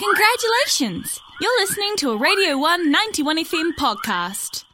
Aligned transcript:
Congratulations! 0.00 1.20
You're 1.42 1.60
listening 1.60 1.94
to 1.96 2.12
a 2.12 2.16
Radio 2.16 2.56
1 2.56 2.90
91 2.90 3.44
FM 3.44 3.72
podcast. 3.78 4.64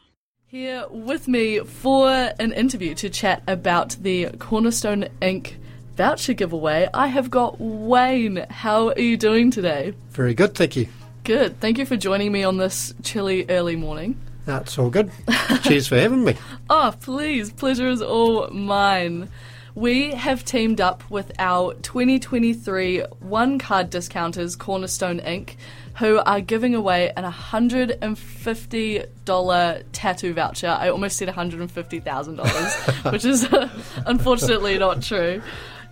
Here 0.45 0.85
with 0.89 1.27
me 1.27 1.59
for 1.59 2.07
an 2.39 2.53
interview 2.53 2.95
to 2.95 3.09
chat 3.09 3.43
about 3.45 3.97
the 4.01 4.29
Cornerstone 4.39 5.09
Ink. 5.21 5.57
voucher 5.97 6.31
giveaway, 6.31 6.87
I 6.93 7.07
have 7.07 7.29
got 7.29 7.59
Wayne. 7.59 8.45
How 8.49 8.91
are 8.91 8.99
you 8.99 9.17
doing 9.17 9.51
today? 9.51 9.93
Very 10.11 10.33
good, 10.33 10.55
thank 10.55 10.77
you. 10.77 10.87
Good. 11.25 11.59
Thank 11.59 11.77
you 11.77 11.85
for 11.85 11.97
joining 11.97 12.31
me 12.31 12.45
on 12.45 12.55
this 12.55 12.93
chilly 13.03 13.45
early 13.49 13.75
morning. 13.75 14.17
That's 14.45 14.79
all 14.79 14.89
good. 14.89 15.11
Cheers 15.63 15.89
for 15.89 15.97
having 15.99 16.23
me. 16.23 16.35
Oh, 16.69 16.93
please. 17.01 17.51
Pleasure 17.51 17.89
is 17.89 18.01
all 18.01 18.47
mine. 18.51 19.27
We 19.77 20.11
have 20.15 20.43
teamed 20.43 20.81
up 20.81 21.07
with 21.07 21.31
our 21.37 21.75
2023 21.75 23.01
one 23.19 23.59
card 23.59 23.91
discounters, 23.91 24.55
Cornerstone 24.55 25.19
Ink., 25.19 25.57
who 25.97 26.17
are 26.17 26.41
giving 26.41 26.73
away 26.73 27.13
an 27.15 27.23
$150 27.23 29.83
tattoo 29.91 30.33
voucher. 30.33 30.69
I 30.69 30.89
almost 30.89 31.17
said 31.17 31.27
$150,000, 31.27 33.03
which 33.11 33.23
is 33.23 33.47
unfortunately 34.07 34.79
not 34.79 35.03
true. 35.03 35.43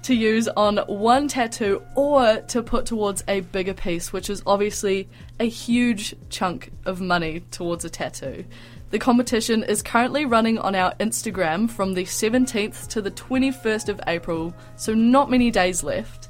To 0.02 0.16
use 0.16 0.48
on 0.48 0.78
one 0.88 1.28
tattoo 1.28 1.84
or 1.96 2.38
to 2.38 2.64
put 2.64 2.88
towards 2.88 3.24
a 3.28 3.42
bigger 3.42 3.76
piece, 3.76 4.12
which 4.12 4.32
is 4.32 4.42
obviously 4.48 5.08
a 5.40 5.48
huge 5.48 6.16
chunk 6.32 6.72
of 6.86 7.02
money 7.02 7.42
towards 7.52 7.86
a 7.86 7.92
tattoo. 7.92 8.46
The 8.92 9.00
competition 9.00 9.64
is 9.64 9.82
currently 9.82 10.26
running 10.26 10.58
on 10.60 10.76
our 10.76 10.94
Instagram 11.00 11.70
from 11.70 11.94
the 11.94 12.04
17th 12.04 12.88
to 12.90 13.02
the 13.02 13.12
21st 13.12 13.90
of 13.90 14.00
April, 14.08 14.54
so 14.76 14.94
not 14.94 15.30
many 15.30 15.52
days 15.52 15.84
left. 15.84 16.30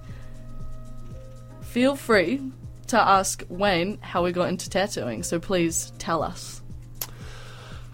Feel 1.61 1.95
free 1.95 2.41
to 2.87 2.99
ask 2.99 3.43
Wayne 3.49 3.97
how 4.01 4.23
we 4.23 4.31
got 4.31 4.49
into 4.49 4.69
tattooing, 4.69 5.23
so 5.23 5.39
please 5.39 5.91
tell 5.97 6.23
us. 6.23 6.61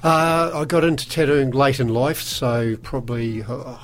Uh, 0.04 0.52
I 0.54 0.66
got 0.66 0.84
into 0.84 1.10
tattooing 1.10 1.52
late 1.52 1.80
in 1.80 1.90
life, 1.90 2.22
so 2.22 2.76
probably 2.78 3.44
uh, 3.44 3.78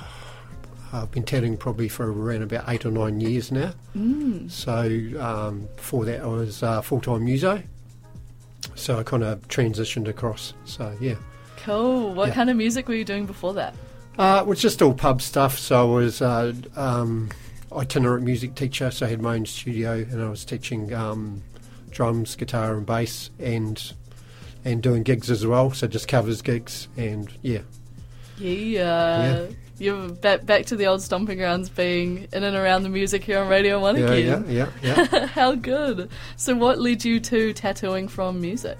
I've 0.92 1.10
been 1.10 1.22
tattooing 1.22 1.56
probably 1.56 1.88
for 1.88 2.10
around 2.12 2.42
about 2.42 2.64
eight 2.68 2.86
or 2.86 2.90
nine 2.90 3.20
years 3.20 3.52
now. 3.52 3.72
Mm. 3.96 4.50
So 4.50 5.20
um, 5.20 5.68
before 5.76 6.04
that, 6.06 6.22
I 6.22 6.26
was 6.26 6.62
uh, 6.62 6.80
full 6.82 7.00
time 7.00 7.24
muso. 7.24 7.62
So 8.78 8.98
I 8.98 9.02
kind 9.02 9.22
of 9.24 9.46
transitioned 9.48 10.08
across. 10.08 10.54
So 10.64 10.96
yeah, 11.00 11.14
Cool. 11.58 12.14
What 12.14 12.28
Yeah. 12.28 12.34
kind 12.34 12.50
of 12.50 12.56
music 12.56 12.88
were 12.88 12.94
you 12.94 13.04
doing 13.04 13.26
before 13.26 13.52
that? 13.54 13.74
uh, 14.18 14.40
it 14.42 14.46
was 14.48 14.60
just 14.60 14.80
all 14.82 14.94
pub 14.94 15.20
stuff. 15.22 15.58
So 15.58 15.80
I 15.80 15.94
was 16.02 16.22
uh, 16.22 16.52
um, 16.76 17.28
itinerant 17.72 18.24
music 18.24 18.54
teacher, 18.54 18.90
so 18.90 19.06
I 19.06 19.08
had 19.10 19.20
my 19.22 19.34
own 19.36 19.46
studio, 19.46 19.92
and 19.94 20.22
I 20.22 20.28
was 20.28 20.44
teaching 20.44 20.92
um, 20.94 21.42
drums, 21.90 22.34
guitar, 22.36 22.76
and 22.76 22.86
bass, 22.86 23.30
and 23.38 23.92
and 24.64 24.82
doing 24.82 25.02
gigs 25.04 25.30
as 25.30 25.46
well. 25.46 25.72
So 25.72 25.86
just 25.86 26.08
covers 26.08 26.42
gigs, 26.42 26.88
and 26.96 27.28
yeah, 27.42 27.60
Yeah. 28.38 29.46
You're 29.78 30.08
back, 30.08 30.44
back 30.44 30.66
to 30.66 30.76
the 30.76 30.86
old 30.86 31.02
stomping 31.02 31.38
grounds 31.38 31.68
being 31.68 32.26
in 32.32 32.42
and 32.42 32.56
around 32.56 32.82
the 32.82 32.88
music 32.88 33.22
here 33.22 33.38
on 33.38 33.48
Radio 33.48 33.78
1 33.78 33.96
yeah, 33.96 34.10
again. 34.10 34.44
yeah, 34.48 34.68
yeah, 34.82 35.06
yeah. 35.12 35.26
How 35.26 35.54
good. 35.54 36.10
So, 36.36 36.56
what 36.56 36.80
led 36.80 37.04
you 37.04 37.20
to 37.20 37.52
tattooing 37.52 38.08
from 38.08 38.40
music? 38.40 38.76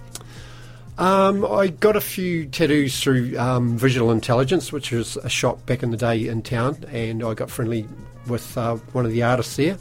Um, 0.99 1.47
I 1.47 1.69
got 1.69 1.95
a 1.95 2.01
few 2.01 2.47
tattoos 2.47 3.01
through 3.01 3.39
um, 3.39 3.79
Visual 3.79 4.11
Intelligence, 4.11 4.73
which 4.73 4.91
was 4.91 5.17
a 5.19 5.29
shop 5.29 5.65
back 5.67 5.85
in 5.85 5.93
the 5.93 5.97
day 5.97 6.27
in 6.27 6.43
town, 6.43 6.85
and 6.91 7.23
I 7.23 7.35
got 7.35 7.49
friendly 7.49 7.87
with 8.27 8.59
uh, 8.59 8.75
one 8.93 9.07
of 9.07 9.13
the 9.13 9.23
artists 9.23 9.55
there, 9.55 9.79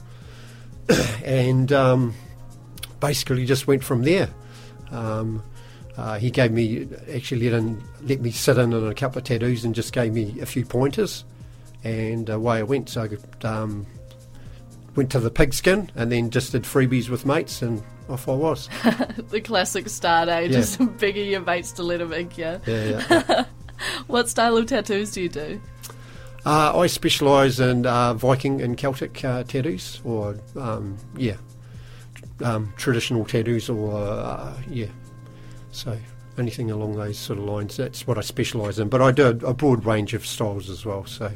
and 1.25 1.71
um, 1.73 2.13
basically 2.99 3.45
just 3.47 3.65
went 3.65 3.83
from 3.83 4.03
there. 4.03 4.29
Uh, 5.97 6.19
he 6.19 6.29
gave 6.29 6.51
me 6.51 6.87
actually 7.13 7.49
let, 7.49 7.57
in, 7.57 7.83
let 8.03 8.21
me 8.21 8.29
sit 8.29 8.57
in 8.57 8.73
on 8.73 8.87
a 8.87 8.93
couple 8.93 9.17
of 9.17 9.23
tattoos 9.23 9.65
and 9.65 9.73
just 9.73 9.93
gave 9.93 10.13
me 10.13 10.39
a 10.39 10.45
few 10.45 10.63
pointers, 10.63 11.25
and 11.83 12.29
away 12.29 12.59
I 12.59 12.63
went. 12.63 12.89
So 12.89 13.07
I 13.43 13.47
um, 13.47 13.85
went 14.95 15.11
to 15.11 15.19
the 15.19 15.31
pigskin 15.31 15.91
and 15.95 16.11
then 16.11 16.29
just 16.29 16.51
did 16.51 16.63
freebies 16.63 17.09
with 17.09 17.25
mates, 17.25 17.61
and 17.61 17.81
off 18.09 18.27
I 18.27 18.33
was. 18.33 18.69
The 19.29 19.41
classic 19.41 19.89
start, 19.89 20.29
eh? 20.29 20.41
Yeah. 20.41 20.47
Just 20.47 20.97
begging 20.99 21.29
your 21.29 21.41
mates 21.41 21.71
to 21.73 21.83
let 21.83 21.97
them 21.97 22.13
ink 22.13 22.37
you. 22.37 22.59
Yeah, 22.65 23.03
yeah. 23.09 23.45
What 24.07 24.27
style 24.27 24.57
of 24.57 24.65
tattoos 24.65 25.11
do 25.11 25.21
you 25.21 25.29
do? 25.29 25.61
Uh, 26.45 26.79
I 26.79 26.87
specialise 26.87 27.59
in 27.59 27.85
uh, 27.85 28.13
Viking 28.15 28.61
and 28.61 28.77
Celtic 28.77 29.23
uh, 29.23 29.43
tattoos, 29.43 30.01
or 30.03 30.35
um, 30.55 30.97
yeah, 31.15 31.35
um, 32.43 32.73
traditional 32.77 33.25
tattoos, 33.25 33.69
or 33.69 33.95
uh, 33.95 34.53
yeah, 34.69 34.87
so 35.77 35.97
anything 36.37 36.71
along 36.71 36.95
those 36.95 37.17
sort 37.17 37.39
of 37.39 37.45
lines. 37.45 37.77
That's 37.77 38.05
what 38.05 38.17
I 38.17 38.21
specialise 38.21 38.79
in. 38.79 38.89
But 38.89 39.01
I 39.01 39.11
do 39.11 39.27
a, 39.27 39.53
broad 39.53 39.85
range 39.85 40.13
of 40.13 40.25
styles 40.25 40.69
as 40.69 40.85
well. 40.85 41.05
So 41.05 41.31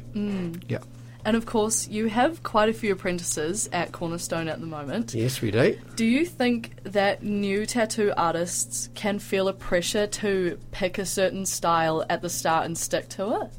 yeah, 0.67 0.79
And 1.25 1.35
of 1.35 1.45
course, 1.45 1.87
you 1.87 2.07
have 2.07 2.43
quite 2.43 2.69
a 2.69 2.73
few 2.73 2.93
apprentices 2.93 3.69
at 3.71 3.91
Cornerstone 3.91 4.47
at 4.47 4.59
the 4.59 4.67
moment. 4.67 5.13
yes, 5.13 5.41
we 5.41 5.51
do. 5.51 5.79
Do 5.95 6.05
you 6.05 6.25
think 6.25 6.73
that 6.83 7.23
new 7.23 7.65
tattoo 7.65 8.13
artists 8.15 8.89
can 8.93 9.19
feel 9.19 9.47
a 9.47 9.53
pressure 9.53 10.07
to 10.07 10.59
pick 10.71 10.97
a 10.97 11.05
certain 11.05 11.45
style 11.45 12.05
at 12.09 12.21
the 12.21 12.29
start 12.29 12.65
and 12.65 12.77
stick 12.77 13.09
to 13.09 13.41
it? 13.41 13.51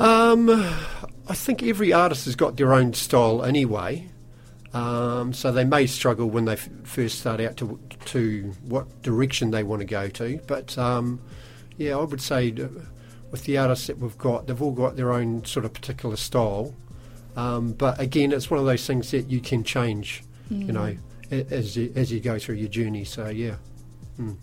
Um, 0.00 0.50
I 1.28 1.34
think 1.34 1.62
every 1.62 1.92
artist 1.92 2.24
has 2.24 2.36
got 2.36 2.56
their 2.56 2.72
own 2.72 2.94
style 2.94 3.44
anyway. 3.44 4.08
Um, 4.74 5.32
so 5.32 5.52
they 5.52 5.64
may 5.64 5.86
struggle 5.86 6.28
when 6.28 6.44
they 6.46 6.54
f- 6.54 6.68
first 6.82 7.20
start 7.20 7.40
out 7.40 7.56
to 7.58 7.78
to 8.06 8.52
what 8.64 9.02
direction 9.02 9.50
they 9.52 9.62
want 9.62 9.80
to 9.80 9.86
go 9.86 10.08
to. 10.08 10.40
But 10.46 10.76
um, 10.76 11.20
yeah, 11.76 11.96
I 11.96 12.02
would 12.02 12.20
say 12.20 12.50
with 13.30 13.44
the 13.44 13.56
artists 13.58 13.86
that 13.86 13.98
we've 13.98 14.18
got, 14.18 14.46
they've 14.48 14.60
all 14.60 14.72
got 14.72 14.96
their 14.96 15.12
own 15.12 15.44
sort 15.44 15.64
of 15.64 15.72
particular 15.72 16.16
style. 16.16 16.74
Um, 17.36 17.72
but 17.72 18.00
again, 18.00 18.32
it's 18.32 18.50
one 18.50 18.60
of 18.60 18.66
those 18.66 18.86
things 18.86 19.10
that 19.12 19.30
you 19.30 19.40
can 19.40 19.64
change, 19.64 20.22
you 20.50 20.72
know, 20.72 20.96
as 21.30 21.76
you, 21.76 21.92
as 21.96 22.12
you 22.12 22.20
go 22.20 22.38
through 22.38 22.56
your 22.56 22.68
journey. 22.68 23.04
So 23.04 23.28
yeah, 23.28 23.56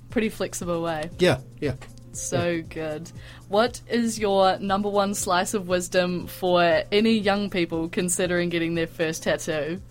Pretty 0.10 0.30
flexible 0.30 0.82
way. 0.82 1.10
yeah, 1.20 1.40
yeah. 1.60 1.76
So 2.14 2.62
good. 2.68 3.10
What 3.48 3.80
is 3.90 4.20
your 4.20 4.60
number 4.60 4.90
one 4.90 5.14
slice 5.14 5.54
of 5.54 5.70
wisdom 5.70 6.28
for 6.28 6.84
any 6.92 7.18
young 7.18 7.50
people 7.50 7.88
considering 7.88 8.50
getting 8.50 8.76
their 8.76 8.88
first 8.88 9.24
tattoo? 9.24 9.82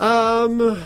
Um, 0.00 0.82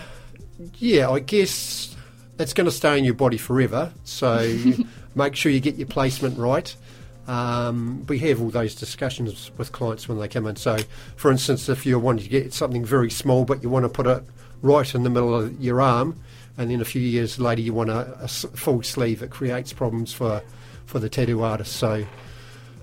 yeah, 0.79 1.11
I 1.11 1.21
guess 1.21 1.97
it's 2.39 2.55
going 2.55 2.67
to 2.67 2.73
stay 2.73 2.99
in 2.99 3.05
your 3.05 3.15
body 3.15 3.39
forever. 3.39 3.93
So 4.05 4.57
make 5.15 5.37
sure 5.37 5.53
you 5.53 5.61
get 5.61 5.77
your 5.77 5.89
placement 5.89 6.39
right. 6.39 6.75
Um, 7.27 8.05
we 8.09 8.19
have 8.21 8.41
all 8.41 8.51
those 8.51 8.75
discussions 8.75 9.51
with 9.57 9.73
clients 9.73 10.09
when 10.09 10.19
they 10.19 10.27
come 10.27 10.47
in. 10.47 10.57
So, 10.57 10.79
for 11.17 11.31
instance, 11.31 11.69
if 11.69 11.87
you're 11.87 11.99
wanting 11.99 12.25
to 12.25 12.31
get 12.31 12.53
something 12.53 12.85
very 12.85 13.11
small, 13.11 13.45
but 13.45 13.63
you 13.63 13.69
want 13.69 13.85
to 13.85 13.89
put 13.89 14.07
it 14.07 14.25
right 14.63 14.95
in 14.95 15.05
the 15.05 15.11
middle 15.11 15.35
of 15.35 15.61
your 15.61 15.81
arm, 15.81 16.19
and 16.59 16.71
then 16.71 16.81
a 16.81 16.85
few 16.85 17.01
years 17.01 17.39
later 17.39 17.61
you 17.63 17.73
want 17.73 17.91
a 17.91 18.27
full 18.29 18.83
sleeve, 18.83 19.23
it 19.23 19.31
creates 19.31 19.73
problems 19.73 20.13
for 20.13 20.43
for 20.87 20.99
the 20.99 21.09
tattoo 21.09 21.45
artist. 21.45 21.77
So, 21.77 22.05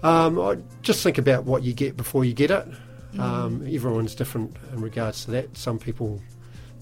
um, 0.02 0.40
I 0.40 0.58
just 0.82 1.04
think 1.04 1.18
about 1.18 1.44
what 1.44 1.64
you 1.64 1.74
get 1.74 1.98
before 1.98 2.24
you 2.24 2.34
get 2.34 2.50
it. 2.50 2.66
Um, 3.20 3.64
everyone's 3.68 4.16
different 4.16 4.56
in 4.74 4.82
regards 4.82 5.26
to 5.26 5.32
that. 5.32 5.58
Some 5.58 5.80
people 5.80 6.22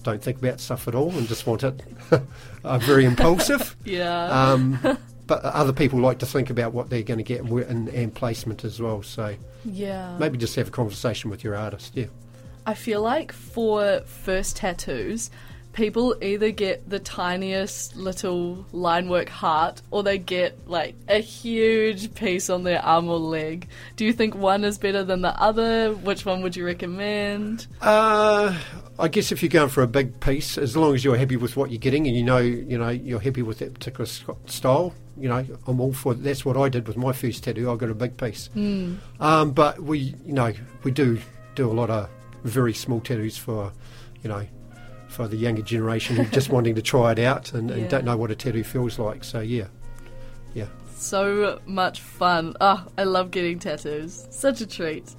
don't 0.02 0.22
think 0.22 0.38
about 0.38 0.60
stuff 0.60 0.86
at 0.86 0.94
all 0.94 1.10
and 1.10 1.26
just 1.26 1.46
want 1.46 1.64
it. 1.64 1.82
are 2.64 2.78
very 2.78 3.04
impulsive. 3.04 3.76
Yeah. 3.84 4.50
Um, 4.50 4.98
but 5.26 5.44
other 5.44 5.72
people 5.72 6.00
like 6.00 6.18
to 6.20 6.26
think 6.26 6.50
about 6.50 6.72
what 6.72 6.90
they're 6.90 7.02
going 7.02 7.18
to 7.18 7.24
get 7.24 7.40
and, 7.40 7.52
and, 7.60 7.88
and 7.88 8.14
placement 8.14 8.64
as 8.64 8.80
well. 8.80 9.02
So 9.02 9.36
yeah. 9.64 10.16
maybe 10.18 10.38
just 10.38 10.56
have 10.56 10.68
a 10.68 10.70
conversation 10.70 11.30
with 11.30 11.42
your 11.44 11.56
artist. 11.56 11.96
Yeah. 11.96 12.06
I 12.66 12.74
feel 12.74 13.00
like 13.00 13.32
for 13.32 14.00
first 14.06 14.56
tattoos, 14.56 15.30
people 15.76 16.16
either 16.22 16.50
get 16.50 16.88
the 16.88 16.98
tiniest 16.98 17.94
little 17.96 18.64
line 18.72 19.08
work 19.08 19.28
heart 19.28 19.82
or 19.90 20.02
they 20.02 20.16
get 20.18 20.68
like 20.68 20.96
a 21.06 21.18
huge 21.18 22.12
piece 22.14 22.48
on 22.50 22.64
their 22.64 22.82
arm 22.82 23.08
or 23.08 23.18
leg. 23.18 23.68
Do 23.94 24.04
you 24.04 24.12
think 24.12 24.34
one 24.34 24.64
is 24.64 24.78
better 24.78 25.04
than 25.04 25.20
the 25.20 25.38
other? 25.40 25.92
Which 25.92 26.24
one 26.24 26.40
would 26.42 26.56
you 26.56 26.64
recommend? 26.64 27.66
Uh, 27.80 28.58
I 28.98 29.08
guess 29.08 29.30
if 29.30 29.42
you're 29.42 29.50
going 29.50 29.68
for 29.68 29.82
a 29.82 29.86
big 29.86 30.18
piece, 30.18 30.56
as 30.56 30.76
long 30.76 30.94
as 30.94 31.04
you're 31.04 31.16
happy 31.16 31.36
with 31.36 31.56
what 31.56 31.70
you're 31.70 31.78
getting 31.78 32.06
and 32.06 32.16
you 32.16 32.24
know, 32.24 32.38
you 32.38 32.78
know, 32.78 32.88
you're 32.88 33.20
happy 33.20 33.42
with 33.42 33.58
that 33.58 33.74
particular 33.74 34.06
style, 34.46 34.94
you 35.18 35.28
know, 35.28 35.44
I'm 35.66 35.80
all 35.80 35.92
for. 35.92 36.14
That's 36.14 36.44
what 36.44 36.56
I 36.56 36.70
did 36.70 36.88
with 36.88 36.96
my 36.96 37.12
first 37.12 37.44
tattoo. 37.44 37.70
I 37.70 37.76
got 37.76 37.90
a 37.90 37.94
big 37.94 38.16
piece. 38.16 38.48
Um, 39.20 39.50
but 39.52 39.80
we, 39.80 40.14
you 40.24 40.32
know, 40.32 40.54
we 40.82 40.90
do 40.90 41.20
do 41.54 41.70
a 41.70 41.74
lot 41.74 41.90
of 41.90 42.08
very 42.44 42.72
small 42.72 43.00
tattoos 43.00 43.36
for, 43.36 43.72
you 44.22 44.30
know, 44.30 44.46
for 45.16 45.26
the 45.26 45.36
younger 45.36 45.62
generation 45.62 46.16
who 46.16 46.24
just 46.26 46.50
wanting 46.50 46.74
to 46.74 46.82
try 46.82 47.10
it 47.12 47.18
out 47.18 47.54
and, 47.54 47.70
Yeah. 47.70 47.76
and 47.76 47.88
don't 47.88 48.04
know 48.04 48.16
what 48.18 48.30
a 48.30 48.34
tattoo 48.34 48.62
feels 48.62 48.98
like. 48.98 49.24
So 49.24 49.40
yeah, 49.40 49.68
yeah. 50.54 50.66
so 50.94 51.58
much 51.66 52.00
fun. 52.00 52.54
Oh, 52.60 52.84
I 52.98 53.04
love 53.04 53.30
getting 53.30 53.58
tattoos. 53.58 54.26
Such 54.30 54.60
a 54.60 54.66
treat. 54.66 55.14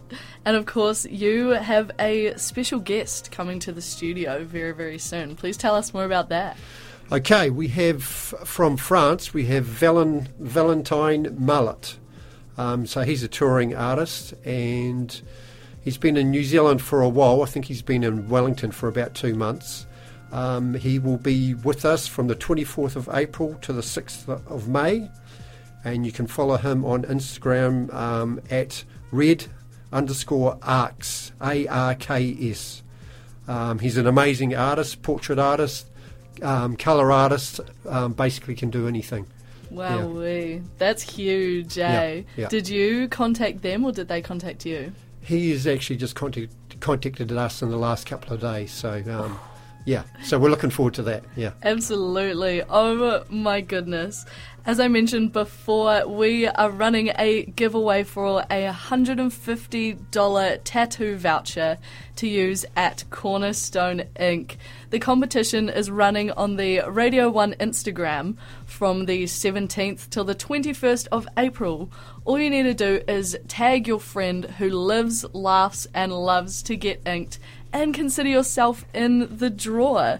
And 0.45 0.55
of 0.55 0.65
course, 0.67 1.05
you 1.05 1.49
have 1.49 1.89
a 1.99 2.33
special 2.37 2.79
guest 2.79 3.31
coming 3.31 3.59
to 3.61 3.71
the 3.71 3.81
studio 3.81 4.43
very, 4.43 4.71
very 4.71 4.99
soon. 4.99 5.35
Please 5.35 5.57
tell 5.57 5.73
us 5.75 5.93
more 5.93 6.05
about 6.05 6.29
that. 6.29 6.57
Okay, 7.11 7.49
we 7.49 7.69
have 7.69 8.03
from 8.03 8.77
France, 8.77 9.33
we 9.33 9.45
have 9.45 9.65
Valen, 9.65 10.27
Valentine 10.39 11.35
Mullet. 11.39 11.97
Um, 12.57 12.85
so 12.85 13.01
he's 13.01 13.23
a 13.23 13.27
touring 13.27 13.73
artist 13.75 14.33
and 14.45 15.21
he's 15.81 15.97
been 15.97 16.17
in 16.17 16.31
New 16.31 16.43
Zealand 16.43 16.81
for 16.81 17.01
a 17.01 17.09
while. 17.09 17.41
I 17.41 17.45
think 17.45 17.65
he's 17.65 17.81
been 17.81 18.03
in 18.03 18.27
Wellington 18.29 18.71
for 18.71 18.87
about 18.89 19.13
two 19.15 19.33
months. 19.35 19.85
Um, 20.31 20.73
he 20.73 20.99
will 20.99 21.17
be 21.17 21.53
with 21.53 21.85
us 21.85 22.07
from 22.07 22.27
the 22.27 22.35
24th 22.35 22.95
of 22.95 23.09
April 23.13 23.55
to 23.61 23.73
the 23.73 23.81
6th 23.81 24.27
of 24.27 24.67
May. 24.67 25.09
And 25.83 26.05
you 26.05 26.11
can 26.11 26.27
follow 26.27 26.57
him 26.57 26.83
on 26.83 27.03
Instagram 27.03 27.93
um, 27.93 28.41
at 28.49 28.83
red 29.11 29.45
underscore 29.91 30.57
arcs, 30.61 31.31
A 31.41 31.67
R 31.67 31.95
K 31.95 32.35
S. 32.41 32.83
Um, 33.47 33.79
he's 33.79 33.97
an 33.97 34.07
amazing 34.07 34.55
artist, 34.55 35.01
portrait 35.01 35.39
artist, 35.39 35.87
um, 36.41 36.75
colour 36.75 37.11
artist, 37.11 37.61
um, 37.87 38.13
basically 38.13 38.55
can 38.55 38.69
do 38.69 38.87
anything. 38.87 39.25
Wow, 39.69 40.61
that's 40.77 41.03
huge, 41.03 41.77
eh? 41.77 42.15
Yeah, 42.15 42.21
yeah. 42.35 42.47
Did 42.47 42.69
you 42.69 43.07
contact 43.09 43.61
them 43.61 43.83
or 43.85 43.91
did 43.91 44.07
they 44.07 44.21
contact 44.21 44.65
you? 44.65 44.93
He 45.21 45.51
has 45.51 45.67
actually 45.67 45.97
just 45.97 46.15
contact, 46.15 46.53
contacted 46.79 47.31
us 47.31 47.61
in 47.61 47.69
the 47.69 47.77
last 47.77 48.05
couple 48.05 48.33
of 48.33 48.41
days, 48.41 48.71
so 48.71 49.03
um, 49.09 49.37
yeah, 49.87 50.03
so 50.21 50.37
we're 50.37 50.49
looking 50.49 50.69
forward 50.69 50.95
to 50.95 51.03
that. 51.03 51.23
Yeah, 51.37 51.51
absolutely. 51.63 52.61
Oh 52.69 53.23
my 53.29 53.61
goodness! 53.61 54.25
As 54.67 54.79
I 54.81 54.89
mentioned 54.89 55.31
before, 55.31 56.05
we 56.05 56.45
are 56.45 56.69
running 56.69 57.13
a 57.17 57.45
giveaway 57.45 58.03
for 58.03 58.41
a 58.51 58.69
$150 58.69 60.59
tattoo 60.65 61.15
voucher 61.15 61.77
to 62.17 62.27
use 62.27 62.65
at 62.75 63.05
Cornerstone 63.09 64.03
Ink. 64.19 64.57
The 64.89 64.99
competition 64.99 65.69
is 65.69 65.89
running 65.89 66.31
on 66.31 66.57
the 66.57 66.81
Radio 66.81 67.29
1 67.29 67.53
Instagram 67.61 68.35
from 68.65 69.05
the 69.05 69.23
17th 69.23 70.09
till 70.09 70.25
the 70.25 70.35
21st 70.35 71.07
of 71.13 71.29
April. 71.37 71.89
All 72.25 72.37
you 72.37 72.49
need 72.49 72.63
to 72.63 72.73
do 72.73 73.01
is 73.07 73.37
tag 73.47 73.87
your 73.87 74.01
friend 74.01 74.43
who 74.57 74.69
lives, 74.69 75.23
laughs, 75.31 75.87
and 75.93 76.11
loves 76.11 76.61
to 76.63 76.75
get 76.75 77.07
inked 77.07 77.39
and 77.71 77.93
consider 77.93 78.27
yourself 78.27 78.83
in 78.93 79.37
the 79.37 79.49
draw. 79.49 80.17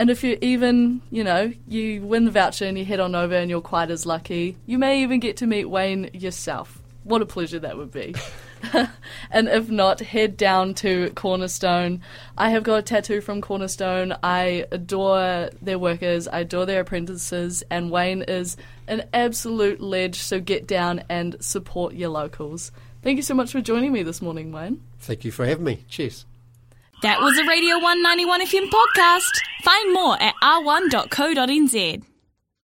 And 0.00 0.08
if 0.08 0.24
you 0.24 0.38
even, 0.40 1.02
you 1.10 1.22
know, 1.22 1.52
you 1.68 2.00
win 2.00 2.24
the 2.24 2.30
voucher 2.30 2.64
and 2.64 2.78
you 2.78 2.86
head 2.86 3.00
on 3.00 3.14
over 3.14 3.34
and 3.34 3.50
you're 3.50 3.60
quite 3.60 3.90
as 3.90 4.06
lucky, 4.06 4.56
you 4.64 4.78
may 4.78 5.02
even 5.02 5.20
get 5.20 5.36
to 5.36 5.46
meet 5.46 5.66
Wayne 5.66 6.08
yourself. 6.14 6.80
What 7.04 7.20
a 7.20 7.26
pleasure 7.26 7.58
that 7.58 7.76
would 7.76 7.92
be. 7.92 8.14
and 9.30 9.46
if 9.46 9.68
not, 9.68 10.00
head 10.00 10.38
down 10.38 10.72
to 10.76 11.10
Cornerstone. 11.10 12.00
I 12.38 12.48
have 12.48 12.62
got 12.62 12.76
a 12.76 12.82
tattoo 12.82 13.20
from 13.20 13.42
Cornerstone. 13.42 14.16
I 14.22 14.64
adore 14.72 15.50
their 15.60 15.78
workers, 15.78 16.26
I 16.26 16.40
adore 16.40 16.64
their 16.64 16.80
apprentices, 16.80 17.62
and 17.70 17.90
Wayne 17.90 18.22
is 18.22 18.56
an 18.88 19.02
absolute 19.12 19.82
ledge, 19.82 20.16
so 20.16 20.40
get 20.40 20.66
down 20.66 21.04
and 21.10 21.36
support 21.44 21.92
your 21.92 22.08
locals. 22.08 22.72
Thank 23.02 23.18
you 23.18 23.22
so 23.22 23.34
much 23.34 23.52
for 23.52 23.60
joining 23.60 23.92
me 23.92 24.02
this 24.02 24.22
morning, 24.22 24.50
Wayne. 24.50 24.82
Thank 24.98 25.26
you 25.26 25.30
for 25.30 25.44
having 25.44 25.64
me. 25.64 25.84
Cheers. 25.88 26.24
That 27.02 27.20
was 27.20 27.38
a 27.38 27.44
Radio 27.44 27.78
191 27.78 28.44
FM 28.46 28.68
podcast. 28.68 29.30
Find 29.62 29.92
more 29.94 30.20
at 30.22 30.34
r1.co.nz. 30.42 32.09